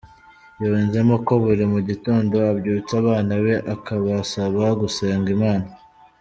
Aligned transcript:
Yunzemo 0.61 1.15
ko 1.25 1.33
buri 1.43 1.63
mu 1.73 1.79
gitondo 1.89 2.35
abyutsa 2.51 2.93
abana 3.01 3.33
be 3.43 3.55
akabasaba 3.73 4.63
gusenga 4.81 5.29
Imana. 5.37 5.67